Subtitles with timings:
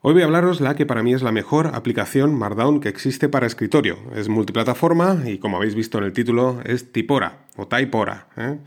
[0.00, 3.28] Hoy voy a hablaros la que para mí es la mejor aplicación Markdown que existe
[3.28, 3.98] para escritorio.
[4.14, 8.28] Es multiplataforma y como habéis visto en el título es Tipora o Typora.
[8.36, 8.58] ¿eh?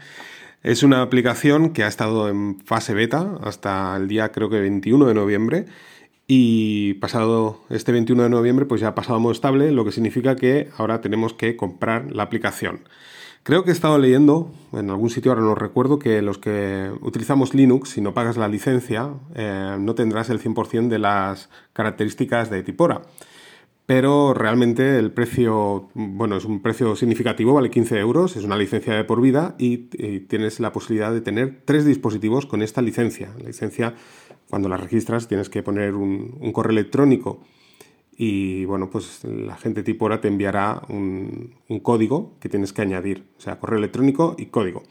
[0.62, 5.05] Es una aplicación que ha estado en fase beta hasta el día creo que 21
[5.05, 5.65] de noviembre
[6.28, 9.94] y pasado este 21 de noviembre pues ya ha pasado a modo estable, lo que
[9.94, 12.82] significa que ahora tenemos que comprar la aplicación.
[13.44, 17.55] Creo que he estado leyendo en algún sitio, ahora no recuerdo, que los que utilizamos
[17.55, 22.62] Linux, si no pagas la licencia, eh, no tendrás el 100% de las características de
[22.62, 23.02] Tipora.
[23.88, 28.93] Pero realmente el precio, bueno, es un precio significativo, vale 15 euros, es una licencia
[28.93, 29.89] de por vida y,
[30.27, 33.33] tienes la posibilidad de tener tres dispositivos con esta licencia.
[33.39, 33.95] La licencia,
[34.52, 37.41] cuando la registras, tienes que poner un correo electrónico
[38.23, 43.41] y bueno, pues la gente tipo te enviará un, código que tienes que añadir, o
[43.41, 44.84] sea, correo electrónico y código.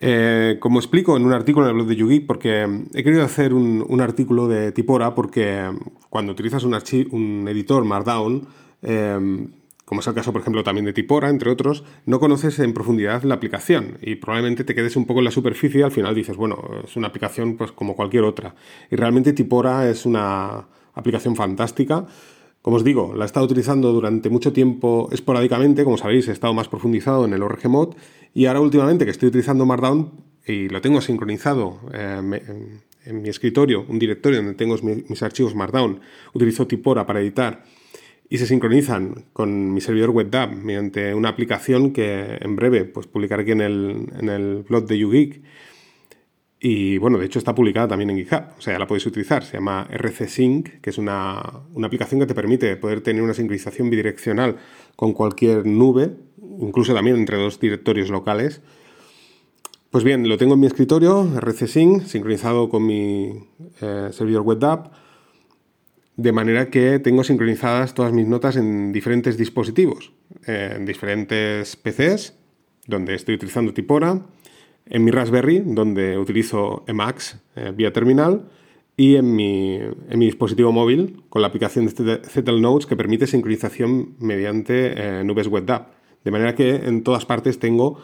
[0.00, 3.52] Eh, como explico en un artículo en el blog de Yugi, porque he querido hacer
[3.52, 5.72] un, artículo de Tipora porque
[6.08, 8.48] cuando utilizas un, editor Markdown,
[8.80, 9.48] eh,
[9.84, 13.24] como es el caso, por ejemplo, también de Tipora, entre otros, no conoces en profundidad
[13.24, 16.38] la aplicación y probablemente te quedes un poco en la superficie y al final dices,
[16.38, 18.54] bueno, es una aplicación pues como cualquier otra.
[18.90, 22.06] Y realmente Tipora es una aplicación fantástica.
[22.62, 26.54] Como os digo, la he estado utilizando durante mucho tiempo esporádicamente, como sabéis, he estado
[26.54, 27.94] más profundizado en el ORGMod
[28.34, 30.12] y ahora últimamente que estoy utilizando Markdown
[30.46, 36.00] y lo tengo sincronizado eh, en, mi escritorio, un directorio donde tengo mis, archivos Markdown,
[36.34, 37.64] utilizo Tipora para editar
[38.28, 43.42] y se sincronizan con mi servidor WebDAV mediante una aplicación que en breve pues, publicaré
[43.42, 45.42] aquí en el, en el blog de YouGeek
[46.64, 49.42] y bueno, de hecho está publicada también en GitHub, o sea, la podéis utilizar.
[49.44, 51.42] Se llama RC Sync, que es una,
[51.82, 54.58] aplicación que te permite poder tener una sincronización bidireccional
[54.94, 56.12] con cualquier nube,
[56.60, 58.60] incluso también entre dos directorios locales.
[59.90, 63.32] Pues bien, lo tengo en mi escritorio, RC Sync, sincronizado con mi
[63.80, 64.88] eh, servidor WebDAV,
[66.16, 70.12] de manera que tengo sincronizadas todas mis notas en diferentes dispositivos,
[70.46, 72.34] en diferentes PCs,
[72.86, 74.22] donde estoy utilizando Tipora
[74.92, 78.50] en mi Raspberry, donde utilizo Emacs eh, vía terminal,
[78.94, 83.26] y en mi, en mi, dispositivo móvil con la aplicación de Zettel Notes que permite
[83.26, 85.86] sincronización mediante eh, nubes WebDAV.
[86.24, 87.98] De manera que en todas partes tengo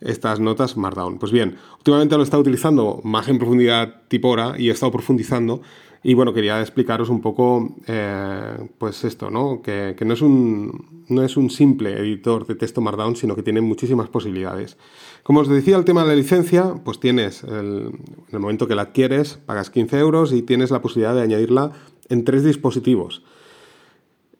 [0.00, 1.18] estas notas Markdown.
[1.18, 4.92] Pues bien, últimamente lo he estado utilizando más en profundidad tipo hora y he estado
[4.92, 5.60] profundizando
[6.02, 9.60] y bueno, quería explicaros un poco, eh, pues esto, ¿no?
[9.60, 13.60] Que, no, es un, no es un simple editor de texto Markdown, sino que tiene
[13.60, 14.76] muchísimas posibilidades.
[15.22, 17.92] Como os decía, el tema de la licencia, pues tienes, en
[18.32, 21.72] el momento que la adquieres, pagas 15 euros y tienes la posibilidad de añadirla
[22.08, 23.22] en tres dispositivos.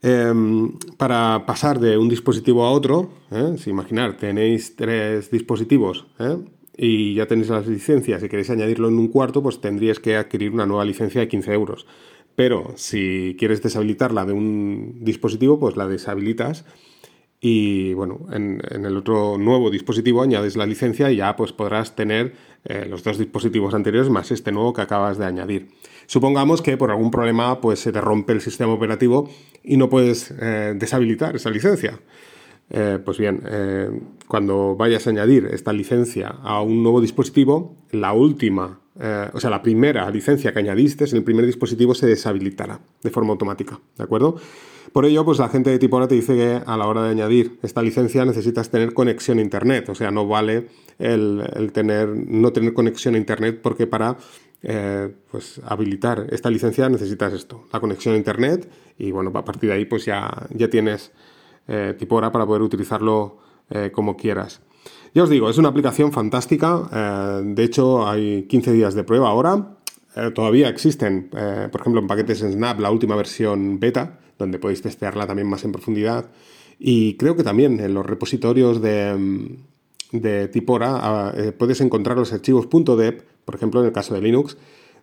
[0.01, 3.57] Em, para pasar de un dispositivo a otro, ¿eh?
[3.59, 6.37] si imaginar, tenéis tres dispositivos, ¿eh?
[6.77, 10.53] y ya tenéis las licencias y queréis añadirlo en un cuarto, pues tendríais que adquirir
[10.53, 11.87] una nueva licencia de 15 euros.
[12.37, 16.65] Pero si quieres deshabilitarla de un dispositivo, pues la deshabilitas
[17.41, 22.35] y bueno, en, el otro nuevo dispositivo añades la licencia y ya pues podrás tener
[22.65, 25.69] eh, los dos dispositivos anteriores más este nuevo que acabas de añadir.
[26.07, 29.31] Supongamos que por algún problema pues se te rompe el sistema operativo
[29.63, 32.01] y no puedes eh, deshabilitar esa licencia.
[32.71, 33.41] Eh, pues bien,
[34.27, 39.51] cuando vayas a añadir esta licencia a un nuevo dispositivo, la última, eh, o sea,
[39.51, 44.05] la primera licencia que añadiste en el primer dispositivo se deshabilitará de forma automática, ¿de
[44.05, 44.37] acuerdo?
[44.93, 47.59] Por ello, pues la gente de Tipora te dice que a la hora de añadir
[47.63, 52.73] esta licencia necesitas tener conexión a Internet, o sea, no vale el, tener, no tener
[52.73, 54.17] conexión a Internet porque para
[55.31, 59.77] pues habilitar esta licencia necesitas esto, la conexión a Internet y bueno, a partir de
[59.77, 61.13] ahí pues ya, ya tienes
[61.69, 63.37] eh, tipo hora para poder utilizarlo
[63.69, 64.63] eh, como quieras.
[65.15, 66.89] Ya os digo, es una aplicación fantástica.
[66.93, 69.75] Eh, de hecho, hay 15 días de prueba ahora.
[70.35, 75.27] todavía existen, por ejemplo, en paquetes en Snap, la última versión beta, donde podéis testearla
[75.27, 76.31] también más en profundidad.
[76.79, 79.57] Y creo que también en los repositorios de,
[80.11, 84.57] de Tipora ah, puedes encontrar los archivos .deb, por ejemplo, en el caso de Linux,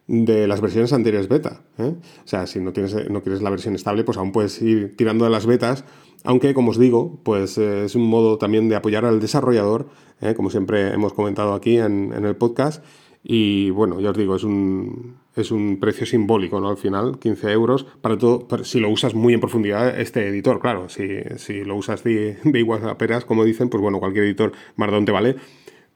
[0.07, 1.61] de las versiones anteriores beta.
[1.77, 5.25] O sea, si no, tienes, no quieres la versión estable, pues aún puedes ir tirando
[5.25, 5.83] de las betas
[6.25, 9.87] aunque, como os digo, pues eh, es un modo también de apoyar al desarrollador,
[10.21, 12.83] eh, como siempre hemos comentado aquí en, el podcast.
[13.23, 16.69] Y bueno, ya os digo, es un, es un precio simbólico, ¿no?
[16.69, 20.89] Al final, 15 euros, para todo, si lo usas muy en profundidad este editor, claro,
[20.89, 21.07] si,
[21.37, 25.05] si lo usas de, de igual a peras, como dicen, pues bueno, cualquier editor Mardón
[25.05, 25.35] te vale.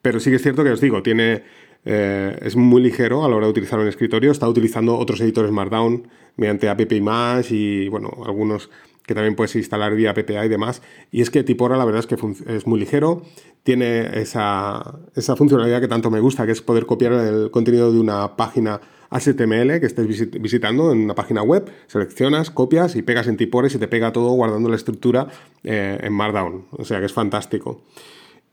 [0.01, 1.43] Pero sí que es cierto que os digo, tiene,
[1.85, 5.51] eh, es muy ligero a la hora de utilizarlo en escritorio, está utilizando otros editores
[5.51, 6.79] Markdown mediante app
[7.49, 8.69] y bueno, algunos
[9.09, 10.83] que también puedes instalar vía PPA y demás.
[11.09, 12.15] Y es que Tipora la verdad es que
[12.53, 13.23] es muy ligero,
[13.63, 17.99] tiene esa, esa, funcionalidad que tanto me gusta, que es poder copiar el contenido de
[17.99, 18.79] una página
[19.09, 20.05] HTML que estés
[20.39, 24.13] visitando en una página web, seleccionas, copias y pegas en Tipora y se te pega
[24.13, 25.27] todo guardando la estructura
[25.63, 26.67] eh, en Markdown.
[26.73, 27.81] O sea que es fantástico.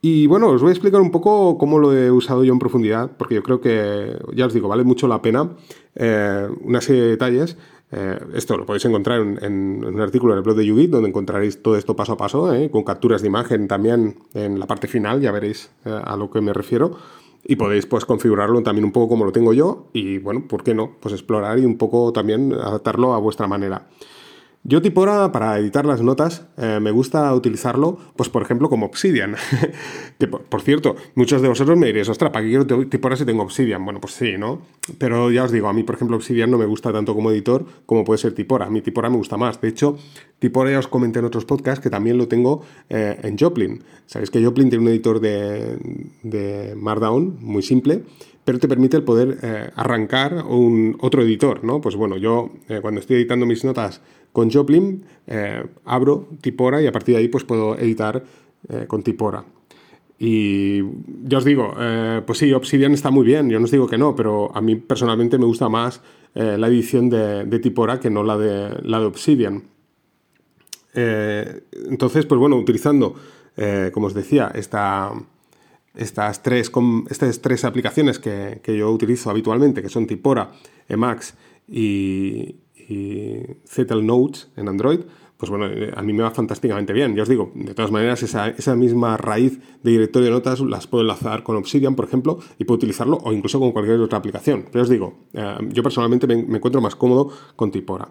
[0.01, 3.11] Y bueno, os voy a explicar un poco cómo lo he usado yo en profundidad,
[3.19, 5.51] porque yo creo que, ya os digo, vale mucho la pena
[5.97, 7.59] eh, una serie de detalles.
[7.93, 11.63] Eh, esto lo podéis encontrar en, un artículo en el blog de YouGit, donde encontraréis
[11.63, 15.21] todo esto paso a paso, eh, con capturas de imagen también en la parte final,
[15.21, 16.99] ya veréis a lo que me refiero.
[17.49, 20.75] Y podéis pues configurarlo también un poco como lo tengo yo y bueno, ¿por qué
[20.75, 20.97] no?
[20.99, 23.87] Pues explorar y un poco también adaptarlo a vuestra manera.
[24.69, 29.37] Yo Tipora, para editar las notas, eh, me gusta utilizarlo, pues por ejemplo, como Obsidian.
[30.51, 33.85] por, cierto, muchos de vosotros me diréis, ostras, ¿para qué quiero Tipora si tengo Obsidian?
[33.85, 34.63] Bueno, pues sí, ¿no?
[34.99, 37.65] Pero ya os digo, a mí, por ejemplo, Obsidian no me gusta tanto como editor
[37.87, 38.67] como puede ser Tipora.
[38.67, 39.61] A mí Tipora me gusta más.
[39.61, 39.99] De hecho,
[40.41, 43.85] Tipora ya os comenté en otros podcasts que también lo tengo eh, en Joplin.
[44.07, 45.79] Sabéis que Joplin tiene un editor de,
[46.25, 48.03] de Markdown muy simple,
[48.45, 51.81] pero te permite el poder eh, arrancar un, otro editor, ¿no?
[51.81, 52.51] Pues bueno, yo
[52.83, 54.01] cuando estoy editando mis notas
[54.37, 58.23] con Joplin eh, abro Tipora y a partir de ahí pues puedo editar
[58.69, 59.43] eh, con Tipora.
[60.19, 60.83] Y
[61.25, 63.97] ya os digo, eh, pues sí, Obsidian está muy bien, yo no os digo que
[63.97, 66.03] no, pero a mí personalmente me gusta más
[66.35, 69.63] la edición de, Tipora que no la de, la de Obsidian.
[70.93, 73.15] entonces, pues bueno, utilizando,
[73.93, 75.13] como os decía, esta,
[75.95, 76.71] estas, tres,
[77.09, 80.51] estas tres aplicaciones que, que, yo utilizo habitualmente, que son Tipora,
[80.91, 81.35] Emacs
[81.69, 82.57] y,
[82.89, 85.01] y Zettel Notes en Android,
[85.37, 87.15] pues bueno, a mí me va fantásticamente bien.
[87.15, 91.03] Ya os digo, de todas maneras, esa, misma raíz de directorio de notas las puedo
[91.03, 94.65] enlazar con Obsidian, por ejemplo, y puedo utilizarlo o incluso con cualquier otra aplicación.
[94.73, 98.09] Pero os digo, eh, yo personalmente me, encuentro más cómodo con Tipora.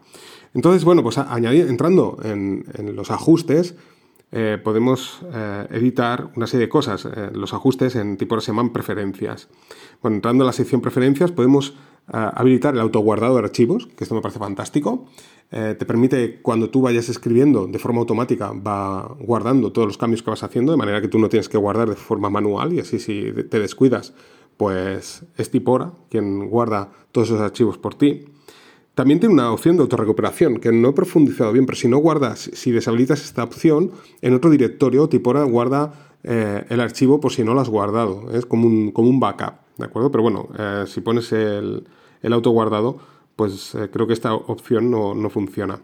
[0.53, 2.63] Entonces, bueno, pues añadir, entrando en,
[2.95, 3.75] los ajustes,
[4.31, 7.07] eh, podemos eh, editar una serie de cosas.
[7.33, 9.49] los ajustes en Tipora se llaman preferencias.
[10.01, 11.73] Bueno, entrando en la sección preferencias, podemos
[12.07, 15.05] habilitar el autoguardado de archivos, que esto me parece fantástico.
[15.51, 20.23] Eh, te permite, cuando tú vayas escribiendo de forma automática, va guardando todos los cambios
[20.23, 22.79] que vas haciendo, de manera que tú no tienes que guardar de forma manual y
[22.79, 24.13] así si te descuidas,
[24.57, 28.25] pues es Tipora quien guarda todos esos archivos por ti.
[28.95, 32.49] También tiene una opción de autorrecuperación, que no he profundizado bien, pero si no guardas,
[32.53, 33.91] si deshabilitas esta opción,
[34.21, 38.31] en otro directorio Tipora guarda eh, el archivo por si no lo has guardado.
[38.31, 39.64] Es como un, como un backup.
[39.77, 40.11] ¿De acuerdo?
[40.11, 41.87] Pero bueno, eh, si pones el,
[42.21, 42.97] el auto guardado,
[43.35, 45.79] pues eh, creo que esta opción no, funciona.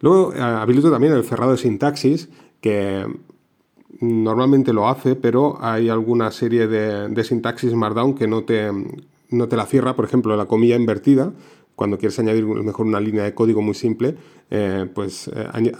[0.00, 2.28] Luego eh, habilito también el cerrado de sintaxis,
[2.60, 3.06] que
[4.00, 8.70] normalmente lo hace, pero hay alguna serie de, de sintaxis Markdown que no te,
[9.30, 11.32] no te la cierra, por ejemplo, la comilla invertida,
[11.74, 14.14] cuando quieres añadir mejor una línea de código muy simple,
[14.94, 15.30] pues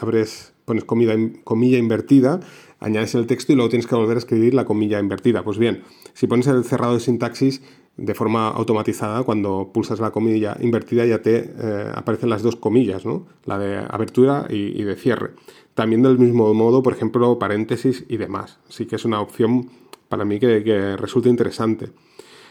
[0.01, 1.15] abres, pones comilla,
[1.45, 2.41] comilla invertida,
[2.83, 5.43] añades el texto y luego tienes que volver a escribir la comilla invertida.
[5.43, 5.83] Pues bien,
[6.15, 7.63] si pones el cerrado de sintaxis
[7.97, 13.05] de forma automatizada, cuando pulsas la comilla invertida ya te eh, aparecen las dos comillas,
[13.05, 13.27] ¿no?
[13.45, 15.33] la de abertura y, de cierre.
[15.75, 18.59] También del mismo modo, por ejemplo, paréntesis y demás.
[18.69, 19.71] Así que es una opción
[20.09, 21.91] para mí que, resulta interesante.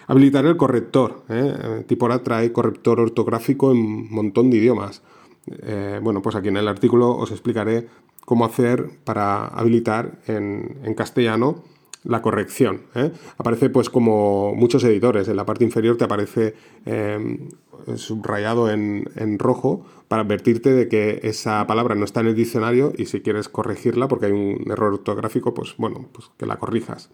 [0.07, 1.23] Habilitar el corrector.
[1.29, 1.53] ¿eh?
[1.55, 5.01] eh Tipora trae corrector ortográfico en un montón de idiomas.
[5.47, 7.87] Eh, bueno, pues aquí en el artículo os explicaré
[8.25, 11.63] cómo hacer para habilitar en, en castellano
[12.03, 12.81] la corrección.
[12.95, 13.11] ¿eh?
[13.37, 16.55] Aparece pues como muchos editores, en la parte inferior te aparece
[16.85, 17.49] em,
[17.95, 23.05] subrayado en, rojo para advertirte de que esa palabra no está en el diccionario y
[23.05, 27.09] si quieres corregirla porque hay un error ortográfico, pues bueno, pues que la corrijas.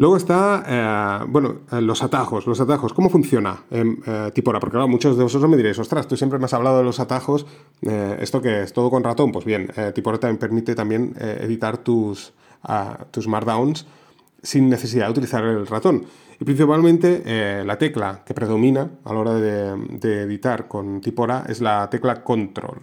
[0.00, 2.46] Luego está, eh, bueno, eh, los atajos.
[2.46, 4.02] Los atajos, ¿cómo funciona en
[4.32, 4.58] Tipora?
[4.58, 7.46] Porque muchos de vosotros me diréis, ostras, tú siempre me has hablado de los atajos,
[7.82, 8.72] ¿esto que es?
[8.72, 9.30] ¿Todo con ratón?
[9.30, 13.86] Pues bien, Tipora también permite también editar tus, a tus markdowns
[14.42, 16.06] sin necesidad de utilizar el ratón.
[16.40, 21.60] Y principalmente eh, la tecla que predomina a la hora de, editar con Tipora es
[21.60, 22.78] la tecla control.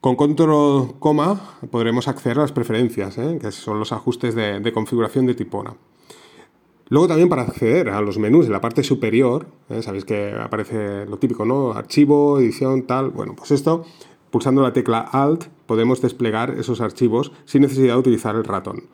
[0.00, 5.26] Con control coma podremos acceder a las preferencias, eh, que son los ajustes de, configuración
[5.26, 5.74] de Tipora.
[6.88, 11.04] Luego también para acceder a los menús en la parte superior, eh, sabéis que aparece
[11.06, 11.72] lo típico, ¿no?
[11.72, 13.10] Archivo, edición, tal.
[13.10, 13.84] Bueno, pues esto
[14.30, 18.84] Pulsando la tecla Alt podemos desplegar esos archivos sin necesidad de utilizar el ratón.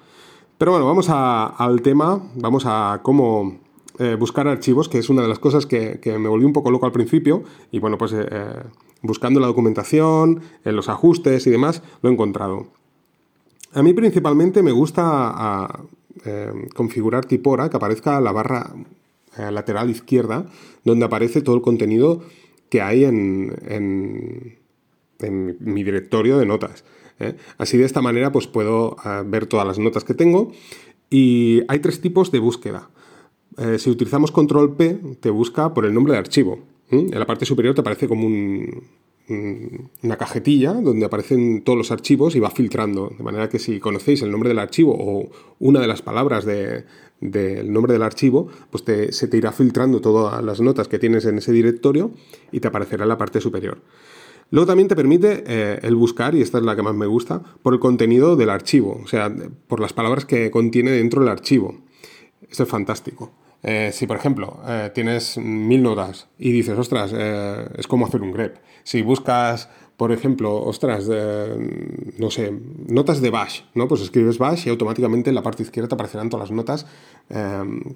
[0.58, 3.58] Pero bueno, vamos al tema, vamos a cómo
[3.98, 6.86] eh, buscar archivos, que es una de las cosas que, me volvió un poco loco
[6.86, 7.42] al principio.
[7.72, 8.26] Y bueno, pues eh,
[9.02, 12.68] buscando la documentación, en los ajustes y demás, lo he encontrado.
[13.72, 15.80] A mí principalmente me gusta
[16.74, 18.72] configurar Tipora, que aparezca la barra
[19.36, 20.46] lateral izquierda,
[20.84, 22.22] donde aparece todo el contenido
[22.70, 24.58] que hay en
[25.20, 26.84] en mi directorio de notas.
[27.18, 27.36] ¿eh?
[27.58, 30.52] Así de esta manera pues puedo eh, ver todas las notas que tengo
[31.10, 32.90] y hay tres tipos de búsqueda.
[33.78, 36.58] si utilizamos control P, te busca por el nombre de archivo.
[36.90, 38.26] En la parte superior te aparece como
[39.28, 43.10] una cajetilla donde aparecen todos los archivos y va filtrando.
[43.16, 47.72] De manera que si conocéis el nombre del archivo o una de las palabras del
[47.72, 51.52] nombre del archivo, pues se te irá filtrando todas las notas que tienes en ese
[51.52, 52.10] directorio
[52.52, 53.78] y te aparecerá en la parte superior.
[54.50, 57.42] Luego también te permite eh, el buscar, y esta es la que más me gusta,
[57.62, 59.34] por el contenido del archivo, o sea,
[59.66, 61.80] por las palabras que contiene dentro del archivo.
[62.48, 63.32] Esto es fantástico.
[63.64, 68.30] Eh, si, por ejemplo, eh, tienes mil notas y dices, ostras, es como hacer un
[68.30, 68.58] grep.
[68.84, 71.08] Si buscas, por ejemplo, ostras,
[72.18, 72.52] no sé,
[72.86, 73.88] notas de bash, ¿no?
[73.88, 76.86] Pues escribes bash y automáticamente en la parte izquierda te aparecerán todas las notas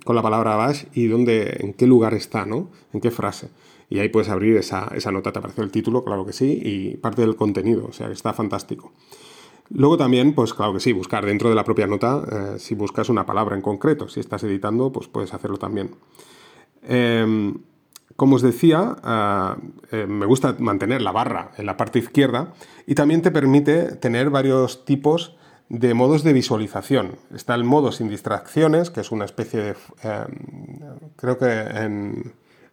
[0.04, 2.70] con la palabra bash y dónde, en qué lugar está, ¿no?
[2.94, 3.48] En qué frase
[3.90, 7.22] y ahí puedes abrir esa, nota, te aparece el título, claro que sí, y parte
[7.22, 8.92] del contenido, o sea, está fantástico.
[9.70, 13.08] Luego también, pues claro que sí, buscar dentro de la propia nota, eh, si buscas
[13.08, 15.94] una palabra en concreto, si estás editando, pues puedes hacerlo también.
[16.82, 17.58] Em,
[18.16, 19.54] como os decía, eh,
[19.92, 22.54] eh, me gusta mantener la barra en la parte izquierda
[22.86, 25.36] y también te permite tener varios tipos
[25.68, 27.16] de modos de visualización.
[27.34, 29.74] Está el modo sin distracciones, que es una especie de...
[30.02, 31.46] Em, creo que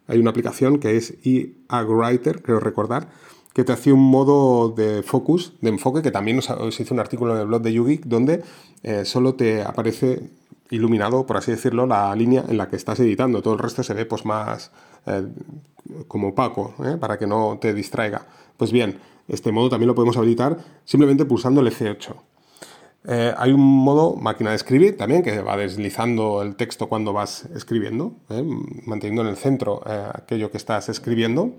[0.07, 3.09] hay una aplicación que es eAgWriter, creo recordar,
[3.55, 7.33] que te hace un modo de focus, de enfoque, que también os, hizo un artículo
[7.33, 8.43] en el blog de YouGeek donde
[8.83, 10.29] eh, solo te aparece
[10.71, 13.41] iluminado, por así decirlo, la línea en la que estás editando.
[13.41, 14.71] Todo el resto se ve pues más
[15.05, 15.25] eh,
[16.09, 16.97] como opaco, ¿eh?
[16.99, 18.27] para que no te distraiga.
[18.57, 22.13] Pues bien, este modo también lo podemos habilitar simplemente pulsando el F8.
[23.07, 27.45] Eh, hay un modo máquina de escribir también que va deslizando el texto cuando vas
[27.55, 28.15] escribiendo,
[28.85, 29.81] manteniendo en el centro
[30.13, 31.53] aquello que estás escribiendo.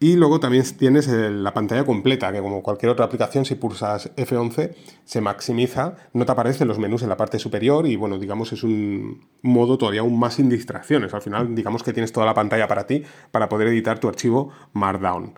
[0.00, 4.74] Y luego también tienes la pantalla completa, que como cualquier otra aplicación, si pulsas F11,
[5.04, 8.62] se maximiza, no te aparecen los menús en la parte superior y bueno, digamos, es
[8.62, 11.12] un modo todavía aún más sin distracciones.
[11.14, 13.02] Al final, digamos que tienes toda la pantalla para ti
[13.32, 15.34] para poder editar tu archivo Markdown.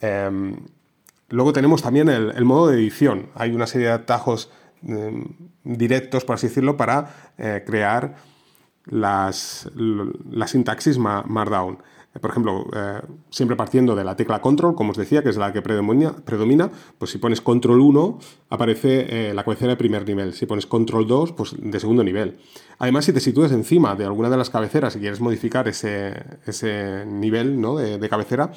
[0.00, 0.54] Em,
[1.30, 3.28] Luego tenemos también el, modo de edición.
[3.34, 4.50] Hay una serie de atajos
[4.86, 5.24] eh,
[5.62, 8.16] directos, por así decirlo, para eh, crear
[8.86, 11.82] las, la sintaxis Markdown.
[12.20, 15.52] Por ejemplo, eh, siempre partiendo de la tecla control, como os decía, que es la
[15.52, 18.18] que predomina, pues si pones control 1,
[18.50, 20.32] aparece la cabecera de primer nivel.
[20.32, 22.38] Si pones control 2, pues de segundo nivel.
[22.78, 26.14] Además, si te sitúas encima de alguna de las cabeceras y quieres modificar ese,
[26.46, 27.76] ese nivel ¿no?
[27.76, 28.52] de cabecera,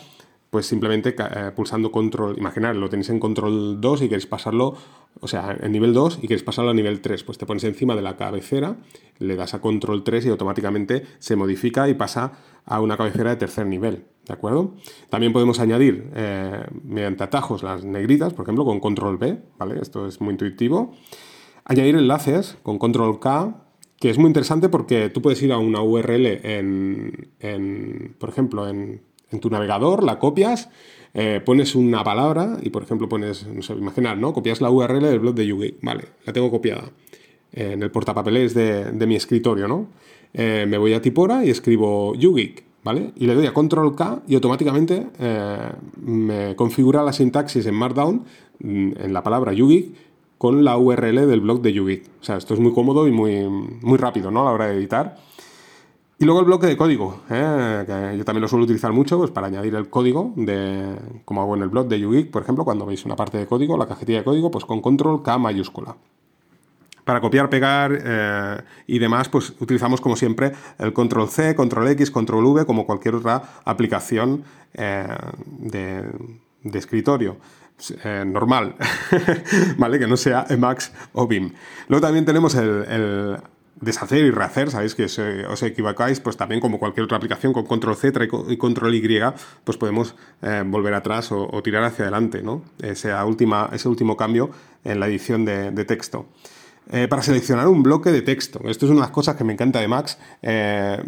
[0.52, 4.76] pues simplemente eh, pulsando control, imaginar, lo tenéis en control 2 y queréis pasarlo,
[5.22, 7.96] o sea, en nivel 2 y queréis pasarlo a nivel 3, pues te pones encima
[7.96, 8.76] de la cabecera,
[9.18, 12.34] le das a control 3 y automáticamente se modifica y pasa
[12.66, 14.76] a una cabecera de tercer nivel, ¿de acuerdo?
[15.10, 19.80] También podemos añadir eh, mediante atajos las negritas, por ejemplo, con control B, ¿vale?
[19.82, 20.94] Esto es muy intuitivo.
[21.64, 23.56] Añadir enlaces con control K,
[24.02, 28.68] que es muy interesante porque tú puedes ir a una URL en, en por ejemplo,
[28.68, 29.02] en
[29.32, 30.70] en tu navegador, la copias,
[31.14, 34.34] eh, pones una palabra y, por ejemplo, pones, no sé, imaginar, ¿no?
[34.34, 36.84] Copias la URL del blog de YouGeek, vale, la tengo copiada
[37.54, 39.88] en el portapapeles de, de mi escritorio, ¿no?
[40.34, 43.12] Eh, me voy a Tipora y escribo YouGeek, ¿vale?
[43.16, 45.72] Y le doy a Control K y automáticamente eh,
[46.02, 48.24] me configura la sintaxis en Markdown
[48.60, 52.04] mm, en la palabra YouGeek con la URL del blog de YouGeek.
[52.22, 54.42] O sea, esto es muy cómodo y muy, muy rápido, ¿no?
[54.42, 55.18] A la hora de editar.
[56.22, 57.84] Y luego el bloque de código, ¿eh?
[57.88, 61.56] que yo también lo suelo utilizar mucho pues, para añadir el código, de, como hago
[61.56, 64.20] en el blog de YouGeek, por ejemplo, cuando veis una parte de código, la cajetilla
[64.20, 65.96] de código, pues con control K mayúscula.
[67.06, 72.12] Para copiar, pegar eh, y demás, pues utilizamos como siempre el control C, control X,
[72.12, 74.44] control V, como cualquier otra aplicación
[74.76, 75.08] eh,
[75.48, 76.06] de,
[76.72, 77.38] escritorio.
[78.28, 78.76] normal,
[79.80, 79.98] ¿vale?
[79.98, 81.52] Que no sea Emacs o BIM.
[81.88, 83.40] Luego también tenemos el
[83.82, 87.96] deshacer y rehacer, sabéis que os equivocáis, pues también como cualquier otra aplicación con control
[87.96, 89.20] Z y control Y,
[89.64, 92.64] pues podemos eh, volver atrás o, tirar hacia adelante, ¿no?
[92.82, 94.52] Ese, última, ese último cambio
[94.84, 96.28] en la edición de, texto.
[96.92, 98.60] Eh, para seleccionar un bloque de texto.
[98.66, 100.18] Esto es una de las cosas que me encanta de Max.
[100.42, 101.02] Eh,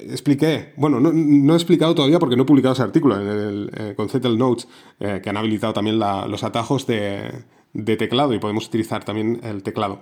[0.00, 4.08] expliqué, bueno, no, he explicado todavía porque no he publicado ese artículo en el, con
[4.08, 4.68] Zettel Notes,
[4.98, 10.00] que han habilitado también los atajos de teclado y podemos utilizar también el teclado.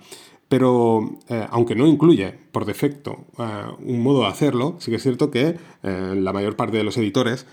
[0.52, 5.02] Pero eh, aunque no incluye por defecto eh, un modo de hacerlo, sí que es
[5.02, 7.46] cierto que eh, la mayor parte de los editores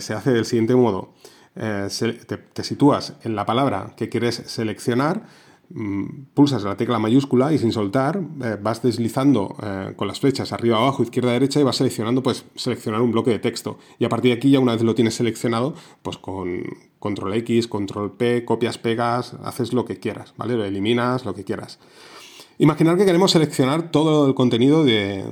[0.00, 1.14] se hace del siguiente modo.
[1.54, 5.24] te, sitúas en la palabra que quieres seleccionar,
[5.70, 8.20] mm, pulsas la tecla mayúscula y sin soltar
[8.60, 9.56] vas deslizando
[9.96, 13.38] con las flechas arriba, abajo, izquierda, derecha y vas seleccionando, pues seleccionar un bloque de
[13.38, 13.78] texto.
[13.98, 16.64] Y a partir de aquí ya una vez lo tienes seleccionado, pues con
[16.98, 20.54] control X, control P, copias, pegas, haces lo que quieras, ¿vale?
[20.54, 21.78] Lo eliminas, lo que quieras.
[22.58, 25.24] Imaginar que queremos seleccionar todo el contenido de,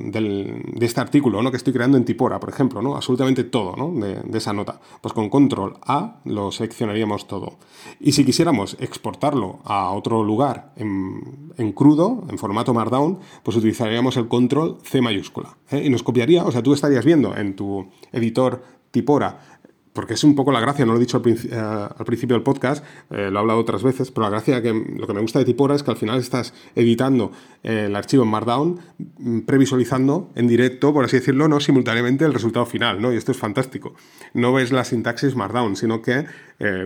[0.80, 1.50] este artículo ¿no?
[1.50, 2.96] que estoy creando en Tipora, por ejemplo, ¿no?
[2.96, 3.92] absolutamente todo ¿no?
[4.00, 4.80] de, esa nota.
[5.00, 7.58] Pues con control A lo seleccionaríamos todo.
[8.00, 14.28] Y si quisiéramos exportarlo a otro lugar en, crudo, en formato Markdown, pues utilizaríamos el
[14.28, 15.56] control C mayúscula.
[15.70, 15.82] ¿eh?
[15.84, 19.59] Y nos copiaría, o sea, tú estarías viendo en tu editor Tipora
[19.92, 22.84] porque es un poco la gracia, no lo he dicho al, eh, principio del podcast,
[23.10, 25.44] eh, lo he hablado otras veces, pero la gracia que lo que me gusta de
[25.44, 27.32] Tipora es que al final estás editando
[27.62, 28.80] eh, el archivo en Markdown,
[29.18, 33.12] mm, previsualizando en directo, por así decirlo, no simultáneamente el resultado final, ¿no?
[33.12, 33.94] Y esto es fantástico.
[34.32, 36.26] No ves la sintaxis Markdown, sino que,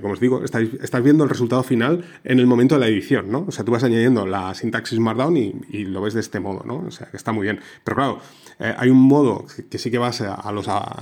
[0.00, 3.30] como os digo, estás, estás, viendo el resultado final en el momento de la edición,
[3.30, 3.44] ¿no?
[3.48, 6.84] O sea, tú vas añadiendo la sintaxis Markdown y, lo ves de este modo, ¿no?
[6.86, 7.60] O sea, que está muy bien.
[7.82, 8.18] Pero claro,
[8.58, 10.52] hay un modo que, sí que vas a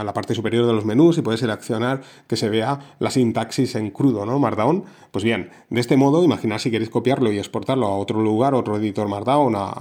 [0.05, 3.91] la parte superior de los menús y puedes seleccionar que se vea la sintaxis en
[3.91, 4.38] crudo, ¿no?
[4.38, 4.85] Markdown.
[5.11, 8.76] Pues bien, de este modo, imaginar si queréis copiarlo y exportarlo a otro lugar, otro
[8.79, 9.75] editor Markdown, a,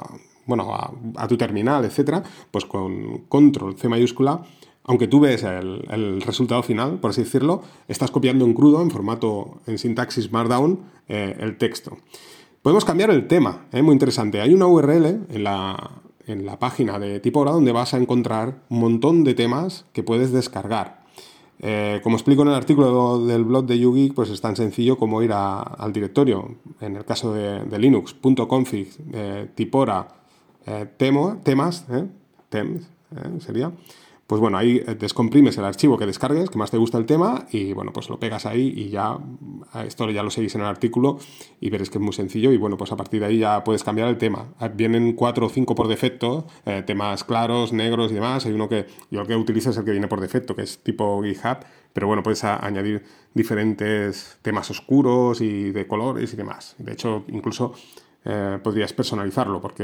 [0.45, 4.41] bueno, a, tu terminal, etcétera, pues con control C mayúscula
[4.83, 9.61] aunque tú ves el, resultado final, por así decirlo, estás copiando en crudo, en formato,
[9.67, 11.97] en sintaxis Markdown, eh, el texto.
[12.61, 13.81] Podemos cambiar el tema, ¿eh?
[13.81, 14.41] muy interesante.
[14.41, 18.79] Hay una URL en la, en la página de Tipora donde vas a encontrar un
[18.79, 21.01] montón de temas que puedes descargar.
[21.63, 25.21] Eh, como explico en el artículo del blog de YouGeek, pues es tan sencillo como
[25.21, 30.07] ir al directorio, en el caso de, linux.config, eh, tipora,
[30.65, 31.85] eh, temas,
[33.39, 33.71] sería,
[34.31, 37.47] pues bueno, ahí eh, descomprimes el archivo que descargues, que más te gusta el tema,
[37.51, 39.17] y bueno, pues lo pegas ahí y ya,
[39.85, 41.19] esto ya lo seguís en el artículo
[41.59, 43.83] y veréis que es muy sencillo y bueno, pues a partir de ahí ya puedes
[43.83, 44.53] cambiar el tema.
[44.57, 48.69] Ah, vienen cuatro o cinco por defecto, eh, temas claros, negros y demás, hay uno
[48.69, 51.65] que yo lo que utilizo es el que viene por defecto, que es tipo GitHub,
[51.91, 56.75] pero bueno, puedes añadir diferentes temas oscuros y de colores y demás.
[56.77, 57.73] De hecho, incluso
[58.23, 59.83] eh, podrías personalizarlo, porque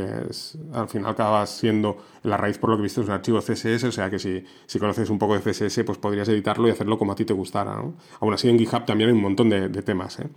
[0.74, 3.86] al final acabas siendo la raíz, por lo que he visto, es un archivo CSS,
[3.86, 7.00] o sea que si, si, conoces un poco de CSS, pues podrías editarlo y hacerlo
[7.00, 7.82] como a ti te gustara.
[8.20, 10.20] Aún así, en GitHub también hay un montón de, temas.
[10.20, 10.27] ¿eh?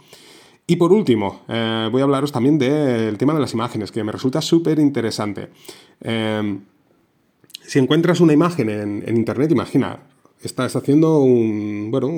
[0.67, 4.13] Y por último, eh, voy a hablaros también del tema de las imágenes, que me
[4.13, 5.51] resulta súper interesante.
[7.63, 10.01] si encuentras una imagen en, en Internet, imagina,
[10.43, 12.09] estás haciendo un, bueno,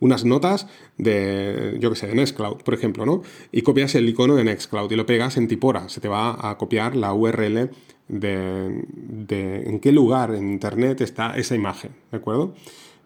[0.00, 0.66] unas notas
[0.98, 3.22] de, yo qué sé, de Nextcloud, por ejemplo, ¿no?
[3.50, 5.88] Y copias el icono de Nextcloud y lo pegas en Tipora.
[5.88, 7.70] Se te va a copiar la URL
[8.08, 12.54] de, de en qué lugar en Internet está esa imagen, ¿de acuerdo?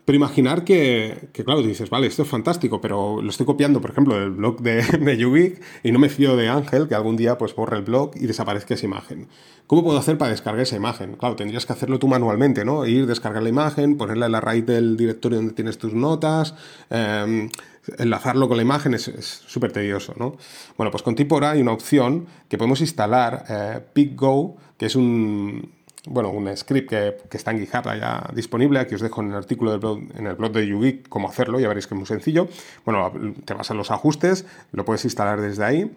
[0.07, 4.15] Pero imaginar que, claro, dices, vale, esto es fantástico, pero lo estoy copiando, por ejemplo,
[4.15, 7.77] del blog de, de y no me fío de Ángel que algún día pues borre
[7.77, 9.27] el blog y desaparezca esa imagen.
[9.67, 11.17] ¿Cómo puedo hacer para descargar esa imagen?
[11.17, 12.87] Claro, tendrías que hacerlo tú manualmente, ¿no?
[12.87, 16.55] Ir, descargar la imagen, ponerla en la raíz del directorio donde tienes tus notas,
[16.89, 17.51] em,
[17.99, 20.37] enlazarlo con la imagen es súper tedioso, ¿no?
[20.77, 25.76] Bueno, pues con Tipora hay una opción que podemos instalar, eh, PickGo, que es un,
[26.07, 29.73] bueno, un script que, está en GitHub ya disponible, aquí os dejo en el artículo
[29.73, 32.49] del blog, en el blog de YouGeek cómo hacerlo, ya veréis que es muy sencillo.
[32.85, 33.13] Bueno,
[33.45, 35.91] te vas a los ajustes, lo puedes instalar desde ahí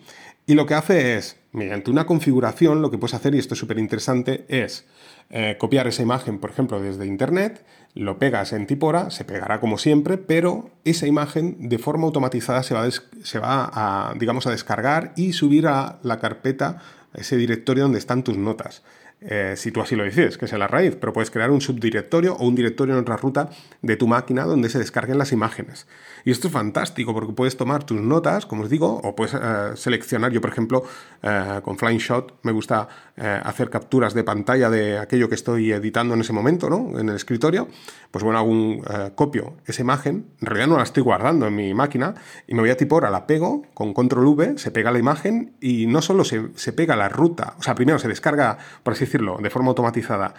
[0.49, 3.59] y lo que hace es, mediante una configuración, lo que puedes hacer, y esto es
[3.59, 4.87] súper interesante, es
[5.29, 9.77] eh, copiar esa imagen, por ejemplo, desde Internet, lo pegas en Tipora, se pegará como
[9.77, 15.13] siempre, pero esa imagen de forma automatizada se va, se va a, digamos, a descargar
[15.15, 16.81] y subir a la carpeta,
[17.13, 18.81] a ese directorio donde están tus notas.
[19.21, 22.35] Eh, si tú así lo decides, que sea la raíz, pero puedes crear un subdirectorio
[22.35, 23.49] o un directorio en otra ruta
[23.81, 25.87] de tu máquina donde se descarguen las imágenes.
[26.23, 29.71] Y esto es fantástico porque puedes tomar tus notas, como os digo, o puedes eh,
[29.75, 30.31] seleccionar.
[30.31, 30.83] Yo, por ejemplo,
[31.21, 32.87] eh, con Flying Shot me gusta
[33.19, 36.97] hacer capturas de pantalla de aquello que estoy editando en ese momento, ¿no?
[36.97, 37.67] En el escritorio.
[38.11, 38.81] Pues bueno, hago un
[39.13, 42.15] copio esa imagen, en realidad no la estoy guardando en mi máquina,
[42.47, 45.85] y me voy a Tipora, la pego con control V, se pega la imagen y
[45.85, 49.37] no solo se, se pega la ruta, o sea, primero se descarga, por así decirlo,
[49.41, 50.35] de forma automatizada,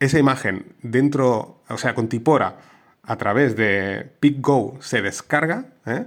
[0.00, 2.56] esa imagen dentro, o sea, con Tipora,
[3.02, 6.06] a través de PickGo se descarga ¿eh?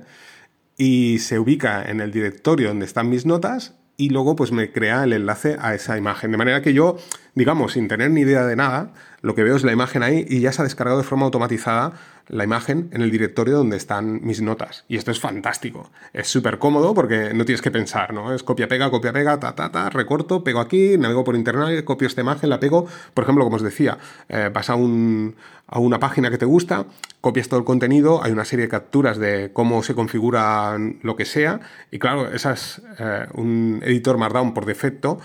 [0.77, 5.03] y se ubica en el directorio donde están mis notas y luego pues me crea
[5.03, 6.31] el enlace a esa imagen.
[6.31, 6.97] De manera que yo,
[7.35, 10.39] digamos, sin tener ni idea de nada, lo que veo es la imagen ahí y
[10.39, 11.93] ya se ha descargado de forma automatizada
[12.29, 14.85] la imagen en el directorio donde están mis notas.
[14.87, 15.91] Y esto es fantástico.
[16.13, 18.33] Es súper cómodo porque no tienes que pensar, ¿no?
[18.33, 22.49] Es copia-pega, copia-pega, ta, ta, ta, recorto, pego aquí, navego por internet, copio esta imagen,
[22.49, 22.87] la pego.
[23.13, 23.97] Por ejemplo, como os decía,
[24.29, 25.35] eh, vas a, un,
[25.67, 26.85] a una página que te gusta,
[27.21, 31.25] copias todo el contenido, hay una serie de capturas de cómo se configura lo que
[31.25, 31.59] sea.
[31.91, 35.19] Y claro, esa es eh, un editor Markdown por defecto,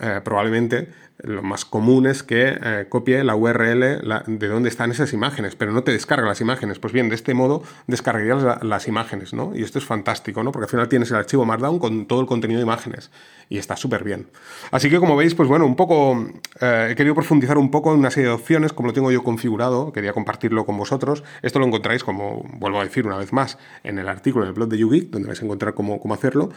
[0.00, 0.88] eh, probablemente
[1.24, 5.72] lo más común es que eh, copie la URL de dónde están esas imágenes, pero
[5.72, 6.78] no te descarga las imágenes.
[6.78, 9.52] Pues bien, de este modo descargarías las imágenes, ¿no?
[9.54, 10.52] Y esto es fantástico, ¿no?
[10.52, 13.10] Porque al final tienes el archivo Markdown con todo el contenido de imágenes
[13.48, 14.28] y está súper bien.
[14.70, 16.26] Así que como veis, pues bueno, un poco,
[16.60, 19.22] eh, he querido profundizar un poco en una serie de opciones, como lo tengo yo
[19.22, 21.24] configurado, quería compartirlo con vosotros.
[21.42, 24.54] Esto lo encontráis, como vuelvo a decir una vez más, en el artículo, en el
[24.54, 26.50] blog de YouGeek, donde vais a encontrar cómo, cómo hacerlo.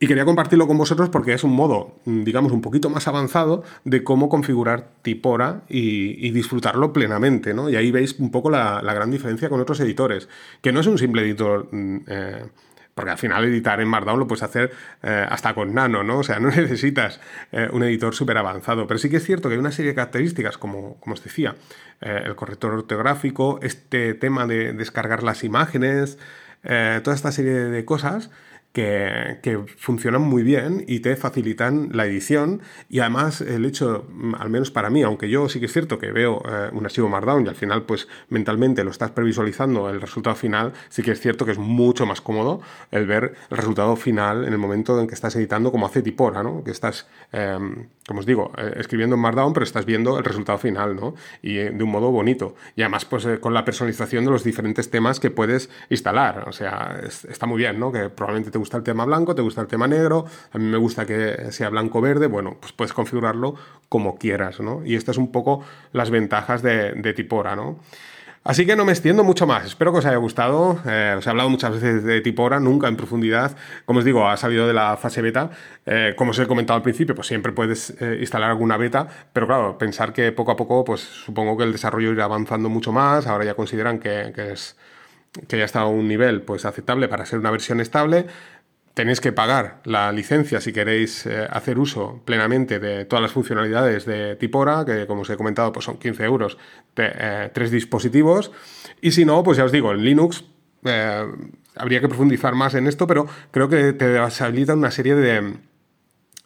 [0.00, 4.04] Y quería compartirlo con vosotros porque es un modo, digamos, un poquito más avanzado de
[4.08, 7.68] cómo configurar Tipora y, disfrutarlo plenamente, ¿no?
[7.68, 10.30] Y ahí veis un poco la, gran diferencia con otros editores,
[10.62, 11.68] que no es un simple editor...
[11.70, 12.46] Mm, eh,
[12.94, 16.20] porque al final editar en Markdown lo puedes hacer eh, hasta con Nano, ¿no?
[16.20, 17.20] O sea, no necesitas
[17.52, 18.86] eh, un editor súper avanzado.
[18.86, 21.54] Pero sí que es cierto que hay una serie de características, como, como os decía,
[22.00, 26.18] el corrector ortográfico, este tema de descargar las imágenes,
[26.62, 28.30] toda esta serie de cosas
[28.72, 34.06] que, funcionan muy bien y te facilitan la edición y además el hecho,
[34.38, 37.08] al menos para mí, aunque yo sí que es cierto que veo eh, un archivo
[37.08, 41.20] Markdown y al final pues mentalmente lo estás previsualizando el resultado final, sí que es
[41.20, 45.06] cierto que es mucho más cómodo el ver el resultado final en el momento en
[45.06, 46.62] que estás editando como hace Tipora, ¿no?
[46.62, 50.58] que estás, em, como os digo, eh, escribiendo en Markdown pero estás viendo el resultado
[50.58, 51.14] final ¿no?
[51.42, 54.90] y eh, de un modo bonito y además pues con la personalización de los diferentes
[54.90, 57.90] temas que puedes instalar, o sea, está muy bien, ¿no?
[57.90, 60.78] que probablemente te gusta el tema blanco, te gusta el tema negro, a mí me
[60.78, 63.54] gusta que sea blanco-verde, bueno, pues puedes configurarlo
[63.88, 64.84] como quieras, ¿no?
[64.84, 67.78] Y estas es un poco las ventajas de, Tipora, ¿no?
[68.44, 69.66] Así que no me extiendo mucho más.
[69.66, 70.78] Espero que os haya gustado.
[70.86, 73.54] Eh, os he hablado muchas veces de Tipora, nunca en profundidad.
[73.84, 75.50] Como os digo, ha salido de la fase beta.
[75.84, 79.06] Eh, como os he comentado al principio, pues siempre puedes eh, instalar alguna beta.
[79.32, 82.90] Pero claro, pensar que poco a poco, pues supongo que el desarrollo irá avanzando mucho
[82.90, 83.26] más.
[83.26, 84.76] Ahora ya consideran que, es
[85.46, 88.26] que ya está a un nivel pues aceptable para ser una versión estable
[88.98, 94.04] tenéis que pagar la licencia si queréis eh, hacer uso plenamente de todas las funcionalidades
[94.06, 96.58] de Tipora, que como os he comentado, pues son 15 euros
[96.96, 98.50] de eh, tres dispositivos.
[99.00, 100.42] Y si no, pues ya os digo, en Linux
[100.84, 101.24] eh,
[101.76, 105.58] habría que profundizar más en esto, pero creo que te habilita una serie de,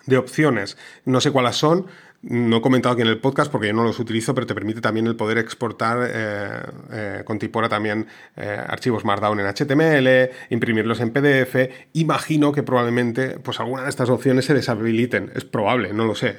[0.05, 0.77] de opciones.
[1.07, 1.87] No sé cuáles son,
[2.23, 4.81] no he comentado aquí en el podcast porque yo no los utilizo, pero te permite
[4.81, 8.07] también el poder exportar eh, eh, con Tipora también
[8.37, 11.57] eh, archivos Markdown en HTML, imprimirlos en PDF.
[11.95, 15.33] Imagino que probablemente pues alguna de estas opciones se deshabiliten.
[15.35, 16.37] Es probable, no lo sé.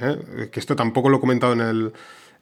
[0.52, 1.94] Que esto tampoco lo he comentado en el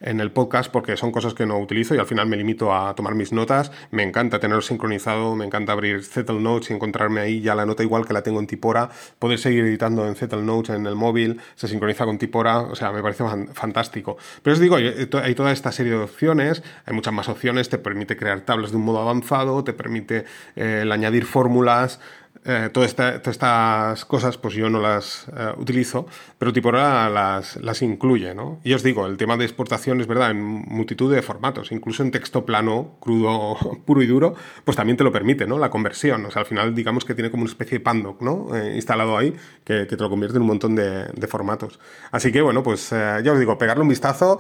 [0.02, 2.94] en el podcast porque son cosas que no utilizo y al final me limito a
[2.96, 3.72] tomar mis notas.
[3.92, 7.84] Me encanta tenerlo sincronizado, me encanta abrir Zettel Notes y encontrarme ahí ya la nota
[7.84, 11.40] igual que la tengo en Tipora, poder seguir editando en Zettel Notes en el móvil,
[11.56, 14.18] se sincroniza con Tipora, o sea, me parece fantástico.
[14.44, 18.18] Pero os digo, hay toda esta serie de opciones, hay muchas más opciones, te permite
[18.18, 22.00] crear tablas de un modo avanzado, te permite eh, el añadir fórmulas,
[22.44, 22.96] eh, todas,
[23.28, 26.08] estas cosas pues yo no las eh, utilizo,
[26.40, 28.60] pero Tipora las, las incluye, ¿no?
[28.64, 32.10] Y os digo, el tema de exportación es verdad, en multitud de formatos, incluso en
[32.10, 34.34] texto plano, crudo, puro y duro,
[34.66, 35.60] pues también te lo permite, ¿no?
[35.60, 38.56] La conversión, o sea, al final digamos que tiene como una especie de Pandoc, ¿no?
[38.56, 41.80] Eh, instalado ahí, que, te lo convierte en un montón de, formatos.
[42.12, 44.40] Así que, bueno, pues ya os digo, pegarle un vistazo,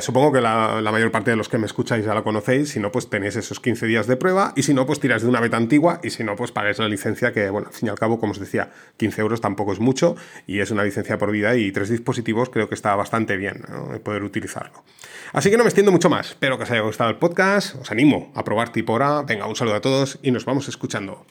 [0.00, 2.80] supongo que la, la, mayor parte de los que me escucháis ya lo conocéis, si
[2.80, 5.40] no, pues tenéis esos 15 días de prueba, y si no, pues tiráis de una
[5.40, 7.98] beta antigua, y si no, pues pagáis la licencia que, bueno, al fin y al
[7.98, 11.56] cabo, como os decía, 15 euros tampoco es mucho y es una licencia por vida
[11.56, 13.62] y tres dispositivos creo que está bastante bien
[14.02, 14.84] poder utilizarlo.
[15.32, 16.30] Así que no me extiendo mucho más.
[16.30, 17.76] Espero que os haya gustado el podcast.
[17.76, 19.22] Os animo a probar Tipora.
[19.22, 21.24] Venga, un saludo a todos y nos vamos escuchando.